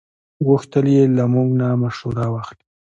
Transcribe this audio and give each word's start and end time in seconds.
غوښتل 0.47 0.85
یې 0.95 1.03
له 1.17 1.23
موږ 1.33 1.49
نه 1.59 1.67
مشوره 1.81 2.25
واخلي. 2.33 2.63